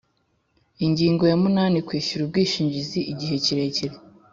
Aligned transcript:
Ingingo 0.85 1.23
ya 1.31 1.37
munani 1.43 1.77
Kwishyura 1.87 2.21
ubwishingizi 2.23 2.99
igihe 3.11 3.35
kirekire 3.45 3.95